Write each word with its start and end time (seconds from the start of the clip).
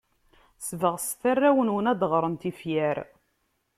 Sbeɣset 0.67 1.23
arraw-nwen 1.31 1.89
ad 1.91 1.97
d-ɣren 1.99 2.35
tifyar. 2.41 2.97